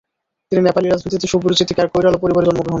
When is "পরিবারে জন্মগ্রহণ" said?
2.23-2.57